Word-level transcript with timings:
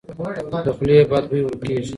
د 0.65 0.69
خولې 0.75 0.97
بد 1.11 1.23
بوی 1.29 1.41
ورک 1.45 1.57
کیږي. 1.67 1.89